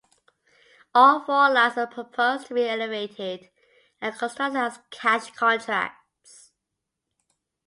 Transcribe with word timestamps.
All 0.95 1.23
four 1.23 1.51
lines 1.51 1.77
are 1.77 1.85
proposed 1.85 2.47
to 2.47 2.55
be 2.55 2.67
elevated 2.67 3.51
and 4.01 4.17
constructed 4.17 4.57
as 4.59 4.79
cash 4.89 5.29
contracts. 5.35 6.51